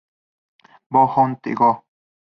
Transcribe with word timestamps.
Bo 0.97 1.03
on 1.25 1.37
the 1.43 1.53
go! 1.61 1.71